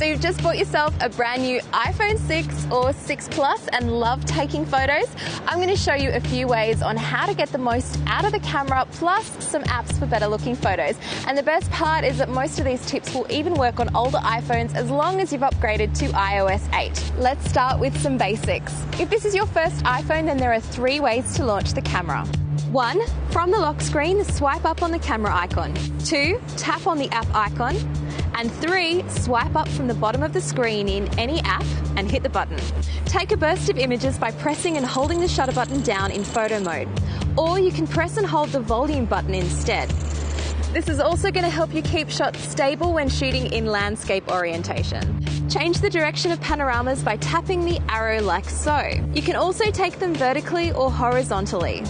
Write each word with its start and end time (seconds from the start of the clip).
So 0.00 0.06
you've 0.06 0.22
just 0.22 0.42
bought 0.42 0.56
yourself 0.56 0.94
a 1.02 1.10
brand 1.10 1.42
new 1.42 1.60
iPhone 1.74 2.18
6 2.18 2.68
or 2.72 2.94
6 2.94 3.28
Plus 3.32 3.68
and 3.68 3.92
love 4.00 4.24
taking 4.24 4.64
photos? 4.64 5.06
I'm 5.46 5.58
going 5.58 5.68
to 5.68 5.76
show 5.76 5.92
you 5.92 6.08
a 6.12 6.20
few 6.20 6.46
ways 6.46 6.80
on 6.80 6.96
how 6.96 7.26
to 7.26 7.34
get 7.34 7.50
the 7.50 7.58
most 7.58 8.00
out 8.06 8.24
of 8.24 8.32
the 8.32 8.38
camera 8.38 8.86
plus 8.92 9.26
some 9.44 9.62
apps 9.64 9.98
for 9.98 10.06
better 10.06 10.26
looking 10.26 10.56
photos. 10.56 10.96
And 11.26 11.36
the 11.36 11.42
best 11.42 11.70
part 11.70 12.06
is 12.06 12.16
that 12.16 12.30
most 12.30 12.58
of 12.58 12.64
these 12.64 12.86
tips 12.86 13.12
will 13.12 13.30
even 13.30 13.52
work 13.52 13.78
on 13.78 13.94
older 13.94 14.16
iPhones 14.20 14.74
as 14.74 14.90
long 14.90 15.20
as 15.20 15.34
you've 15.34 15.42
upgraded 15.42 15.92
to 15.98 16.06
iOS 16.06 16.66
8. 16.74 17.12
Let's 17.18 17.46
start 17.50 17.78
with 17.78 17.94
some 18.00 18.16
basics. 18.16 18.72
If 18.98 19.10
this 19.10 19.26
is 19.26 19.34
your 19.34 19.44
first 19.44 19.84
iPhone, 19.84 20.24
then 20.24 20.38
there 20.38 20.54
are 20.54 20.60
three 20.60 21.00
ways 21.00 21.34
to 21.34 21.44
launch 21.44 21.74
the 21.74 21.82
camera. 21.82 22.24
One, 22.72 23.02
from 23.32 23.50
the 23.50 23.58
lock 23.58 23.82
screen, 23.82 24.24
swipe 24.24 24.64
up 24.64 24.82
on 24.82 24.92
the 24.92 24.98
camera 24.98 25.34
icon. 25.36 25.74
Two, 26.06 26.40
tap 26.56 26.86
on 26.86 26.96
the 26.96 27.10
app 27.10 27.26
icon. 27.34 27.76
And 28.40 28.50
three, 28.50 29.06
swipe 29.06 29.54
up 29.54 29.68
from 29.68 29.86
the 29.86 29.92
bottom 29.92 30.22
of 30.22 30.32
the 30.32 30.40
screen 30.40 30.88
in 30.88 31.06
any 31.18 31.40
app 31.40 31.66
and 31.96 32.10
hit 32.10 32.22
the 32.22 32.30
button. 32.30 32.58
Take 33.04 33.32
a 33.32 33.36
burst 33.36 33.68
of 33.68 33.76
images 33.76 34.16
by 34.16 34.30
pressing 34.30 34.78
and 34.78 34.86
holding 34.86 35.20
the 35.20 35.28
shutter 35.28 35.52
button 35.52 35.82
down 35.82 36.10
in 36.10 36.24
photo 36.24 36.58
mode. 36.58 36.88
Or 37.36 37.58
you 37.58 37.70
can 37.70 37.86
press 37.86 38.16
and 38.16 38.26
hold 38.26 38.48
the 38.48 38.60
volume 38.60 39.04
button 39.04 39.34
instead. 39.34 39.90
This 40.72 40.88
is 40.88 41.00
also 41.00 41.30
going 41.30 41.44
to 41.44 41.50
help 41.50 41.74
you 41.74 41.82
keep 41.82 42.08
shots 42.08 42.40
stable 42.40 42.94
when 42.94 43.10
shooting 43.10 43.52
in 43.52 43.66
landscape 43.66 44.26
orientation. 44.32 45.22
Change 45.50 45.80
the 45.82 45.90
direction 45.90 46.32
of 46.32 46.40
panoramas 46.40 47.02
by 47.02 47.18
tapping 47.18 47.66
the 47.66 47.78
arrow 47.90 48.22
like 48.22 48.48
so. 48.48 48.80
You 49.12 49.20
can 49.20 49.36
also 49.36 49.70
take 49.70 49.98
them 49.98 50.14
vertically 50.14 50.72
or 50.72 50.90
horizontally. 50.90 51.82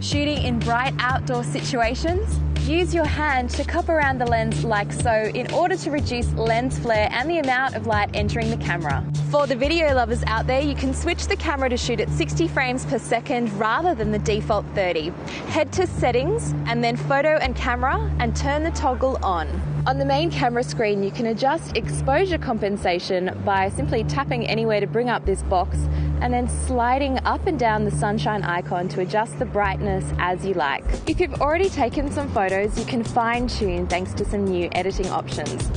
Shooting 0.00 0.38
in 0.38 0.58
bright 0.58 0.94
outdoor 0.98 1.44
situations, 1.44 2.40
use 2.68 2.94
your 2.94 3.04
hand 3.04 3.50
to 3.50 3.64
cup 3.64 3.88
around 3.88 4.18
the 4.18 4.26
lens 4.26 4.64
like 4.64 4.92
so 4.92 5.30
in 5.34 5.50
order 5.52 5.76
to 5.76 5.90
reduce 5.90 6.32
lens 6.32 6.78
flare 6.78 7.08
and 7.10 7.28
the 7.28 7.38
amount 7.38 7.74
of 7.74 7.86
light 7.86 8.08
entering 8.14 8.50
the 8.50 8.56
camera. 8.56 9.04
For 9.30 9.46
the 9.46 9.56
video 9.56 9.94
lovers 9.94 10.22
out 10.26 10.46
there, 10.46 10.60
you 10.60 10.74
can 10.74 10.94
switch 10.94 11.26
the 11.26 11.36
camera 11.36 11.68
to 11.68 11.76
shoot 11.76 12.00
at 12.00 12.08
60 12.08 12.48
frames 12.48 12.86
per 12.86 12.98
second 12.98 13.52
rather 13.58 13.94
than 13.94 14.12
the 14.12 14.18
default 14.20 14.64
30. 14.74 15.10
Head 15.48 15.72
to 15.74 15.86
settings 15.86 16.52
and 16.66 16.82
then 16.82 16.96
photo 16.96 17.36
and 17.36 17.54
camera 17.54 18.10
and 18.18 18.34
turn 18.34 18.62
the 18.62 18.70
toggle 18.70 19.18
on. 19.22 19.48
On 19.86 19.98
the 19.98 20.04
main 20.04 20.30
camera 20.30 20.62
screen, 20.62 21.02
you 21.02 21.10
can 21.10 21.26
adjust 21.26 21.76
exposure 21.76 22.38
compensation 22.38 23.38
by 23.44 23.68
simply 23.68 24.04
tapping 24.04 24.46
anywhere 24.46 24.80
to 24.80 24.86
bring 24.86 25.10
up 25.10 25.26
this 25.26 25.42
box 25.42 25.76
and 26.24 26.32
then 26.32 26.48
sliding 26.48 27.18
up 27.26 27.46
and 27.46 27.58
down 27.58 27.84
the 27.84 27.90
sunshine 27.90 28.42
icon 28.42 28.88
to 28.88 29.02
adjust 29.02 29.38
the 29.38 29.44
brightness 29.44 30.04
as 30.18 30.44
you 30.44 30.54
like. 30.54 30.82
If 31.06 31.20
you've 31.20 31.34
already 31.34 31.68
taken 31.68 32.10
some 32.10 32.30
photos, 32.30 32.78
you 32.78 32.86
can 32.86 33.04
fine 33.04 33.46
tune 33.46 33.86
thanks 33.86 34.14
to 34.14 34.24
some 34.24 34.46
new 34.46 34.70
editing 34.72 35.08
options. 35.10 35.70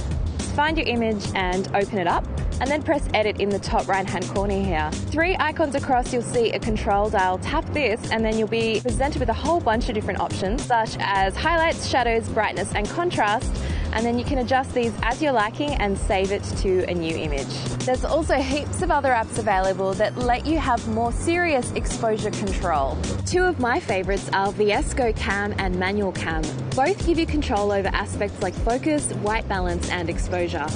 Find 0.56 0.78
your 0.78 0.88
image 0.88 1.28
and 1.36 1.68
open 1.76 1.98
it 1.98 2.08
up 2.08 2.26
and 2.62 2.72
then 2.72 2.82
press 2.82 3.08
edit 3.14 3.42
in 3.42 3.50
the 3.50 3.60
top 3.60 3.90
right 3.90 4.10
hand 4.10 4.26
corner 4.30 4.64
here. 4.64 4.90
Three 4.92 5.36
icons 5.38 5.76
across, 5.76 6.14
you'll 6.14 6.24
see 6.24 6.52
a 6.52 6.60
control 6.60 7.10
dial. 7.10 7.38
Tap 7.40 7.66
this, 7.74 8.10
and 8.10 8.24
then 8.24 8.38
you'll 8.38 8.48
be 8.48 8.80
presented 8.82 9.20
with 9.20 9.30
a 9.30 9.34
whole 9.34 9.60
bunch 9.60 9.90
of 9.90 9.96
different 9.96 10.20
options, 10.20 10.64
such 10.64 10.96
as 11.00 11.36
highlights, 11.36 11.88
shadows, 11.88 12.28
brightness, 12.30 12.74
and 12.74 12.90
contrast. 12.90 13.54
And 13.94 14.06
then 14.06 14.18
you 14.18 14.26
can 14.26 14.40
adjust 14.40 14.74
these 14.74 14.94
as 15.04 15.22
you're 15.22 15.32
liking 15.32 15.72
and 15.76 15.98
save 15.98 16.32
it 16.32 16.44
to 16.58 16.84
a 16.90 16.94
new 16.94 17.16
image. 17.16 17.48
There's 17.86 18.06
also 18.06 18.36
heaps 18.36 18.82
of 18.82 18.92
other 18.92 19.10
apps 19.10 19.38
available 19.38 19.94
that 19.94 20.16
let 20.18 20.46
you 20.46 20.58
have 20.58 20.88
more 20.90 21.12
serious 21.12 21.72
exposure 21.72 22.32
control. 22.32 22.98
Two 23.26 23.44
of 23.44 23.60
my 23.60 23.80
favorites 23.80 24.30
are 24.34 24.52
VSCO 24.54 25.16
Cam 25.16 25.54
and 25.58 25.80
Manual 25.80 26.12
Cam. 26.12 26.44
Both 26.76 27.06
give 27.06 27.18
you 27.18 27.26
control 27.26 27.72
over 27.72 27.88
aspects 27.90 28.42
like 28.42 28.54
focus, 28.54 29.12
white 29.14 29.48
balance, 29.48 29.90
and 29.90 30.10
exposure. 30.10 30.68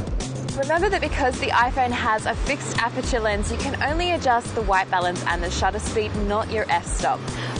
Remember 0.57 0.89
that 0.89 1.01
because 1.01 1.39
the 1.39 1.47
iPhone 1.47 1.91
has 1.91 2.25
a 2.25 2.35
fixed 2.35 2.77
aperture 2.77 3.21
lens, 3.21 3.51
you 3.51 3.57
can 3.57 3.81
only 3.83 4.11
adjust 4.11 4.53
the 4.53 4.61
white 4.63 4.91
balance 4.91 5.23
and 5.27 5.41
the 5.41 5.49
shutter 5.49 5.79
speed, 5.79 6.13
not 6.27 6.51
your 6.51 6.65
f-stop. 6.69 7.19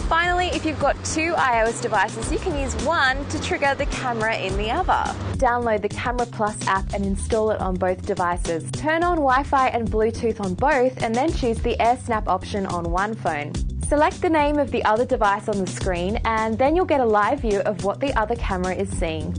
Finally, 0.09 0.47
if 0.47 0.65
you've 0.65 0.79
got 0.79 0.95
two 1.05 1.33
iOS 1.33 1.81
devices, 1.81 2.29
you 2.31 2.37
can 2.37 2.57
use 2.59 2.75
one 2.83 3.25
to 3.29 3.41
trigger 3.41 3.73
the 3.75 3.85
camera 3.87 4.35
in 4.35 4.57
the 4.57 4.69
other. 4.69 5.15
Download 5.51 5.81
the 5.81 5.89
Camera 5.89 6.25
Plus 6.27 6.65
app 6.65 6.93
and 6.93 7.05
install 7.05 7.51
it 7.51 7.59
on 7.59 7.75
both 7.75 8.05
devices. 8.05 8.71
Turn 8.71 9.03
on 9.03 9.17
Wi-Fi 9.17 9.67
and 9.67 9.85
Bluetooth 9.85 10.39
on 10.39 10.53
both 10.53 11.03
and 11.03 11.13
then 11.13 11.29
choose 11.29 11.57
the 11.57 11.75
AirSnap 11.77 12.27
option 12.27 12.65
on 12.67 12.89
one 12.89 13.13
phone. 13.13 13.51
Select 13.83 14.21
the 14.21 14.29
name 14.29 14.59
of 14.59 14.71
the 14.71 14.81
other 14.85 15.05
device 15.05 15.49
on 15.49 15.57
the 15.57 15.67
screen 15.67 16.21
and 16.23 16.57
then 16.57 16.73
you'll 16.73 16.85
get 16.85 17.01
a 17.01 17.05
live 17.05 17.41
view 17.41 17.59
of 17.65 17.83
what 17.83 17.99
the 17.99 18.17
other 18.17 18.35
camera 18.35 18.73
is 18.73 18.89
seeing. 18.97 19.35